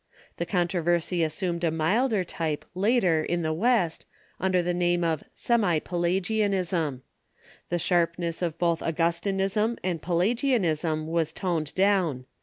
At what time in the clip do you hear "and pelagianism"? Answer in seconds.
9.83-11.05